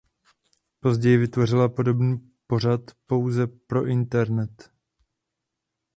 Později 0.79 1.17
vytvořila 1.17 1.69
podobný 1.69 2.31
pořad 2.47 2.81
pouze 3.07 3.47
pro 3.47 3.85
internet. 3.85 4.71